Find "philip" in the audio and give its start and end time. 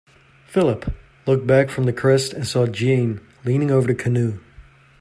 0.47-0.91